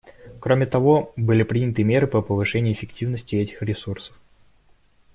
[0.39, 4.17] Кроме того, были приняты меры по повышению эффективности этих ресурсов.